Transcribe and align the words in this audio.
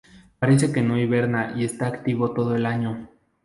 Parece 0.39 0.73
que 0.73 0.81
no 0.81 0.97
hiberna 0.97 1.53
y 1.55 1.63
está 1.63 1.85
activo 1.85 2.33
todo 2.33 2.55
el 2.55 2.65
año. 2.65 3.07